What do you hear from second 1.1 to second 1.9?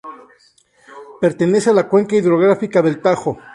Pertenece a la